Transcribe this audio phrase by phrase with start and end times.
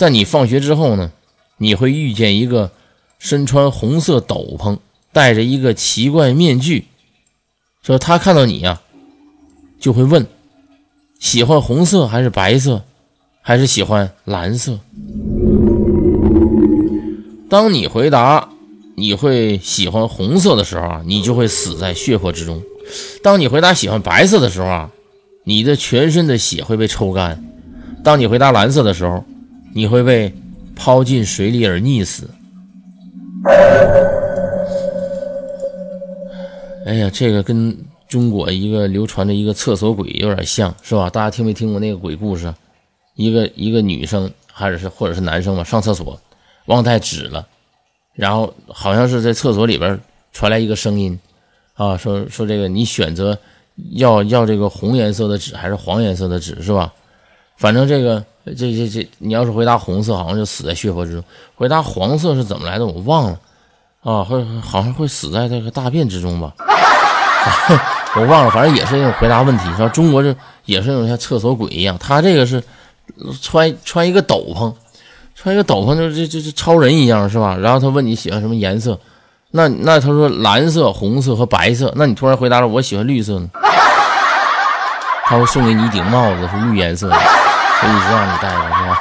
[0.00, 1.12] 在你放学之后呢，
[1.58, 2.70] 你会遇见一个
[3.18, 4.78] 身穿红色斗篷、
[5.12, 6.86] 戴着一个奇怪面具，
[7.82, 8.80] 说他看到你呀，
[9.78, 10.26] 就会问：
[11.18, 12.82] 喜欢红色还是白色，
[13.42, 14.80] 还是喜欢蓝色？
[17.50, 18.48] 当你回答
[18.96, 22.62] 你会喜欢红色的时候啊，你就会死在血泊之中；
[23.22, 24.90] 当你回答喜欢白色的时候啊，
[25.44, 27.36] 你的全身的血会被抽干；
[28.02, 29.22] 当你回答蓝色的时候，
[29.74, 30.32] 你会被
[30.74, 32.28] 抛进水里而溺死。
[36.86, 37.76] 哎呀，这个跟
[38.08, 41.08] 中国一个流传的一个厕所鬼有点像，是吧？
[41.08, 42.52] 大家听没听过那个鬼故事？
[43.14, 46.18] 一个一个女生还是或者是男生吧，上厕所
[46.66, 47.46] 忘带纸了，
[48.14, 50.00] 然后好像是在厕所里边
[50.32, 51.18] 传来一个声音，
[51.74, 53.38] 啊，说说这个你选择
[53.92, 56.92] 要要这个红颜色的纸还是黄颜色的纸，是吧？
[57.56, 61.22] 反正这个这这这，你要是回答红色，好像就死在血泊之中；
[61.54, 63.38] 回答黄色是怎么来的，我忘了，
[64.02, 66.52] 啊，会好像会死在这个大便之中吧？
[68.16, 69.88] 我忘了，反正也是那种回答问题，是吧？
[69.88, 70.34] 中国这
[70.64, 72.62] 也是那种像厕所鬼一样，他这个是
[73.40, 74.72] 穿穿一个斗篷，
[75.34, 77.56] 穿一个斗篷就就就就超人一样，是吧？
[77.60, 78.98] 然后他问你喜欢什么颜色，
[79.52, 83.48] 那那他说蓝色、红色和白色，那你突然回答了我喜欢绿色呢？
[85.26, 87.16] 他会送给你一顶帽子，是绿颜色的。
[87.82, 89.00] 我一直让你带了，是吧？